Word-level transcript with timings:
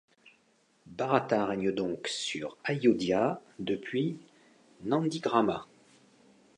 Bharata 0.87 1.45
règne 1.45 1.71
donc 1.71 2.07
sur 2.07 2.57
Ayodhya 2.63 3.39
depuis 3.59 4.17
Nandigrama. 4.81 5.67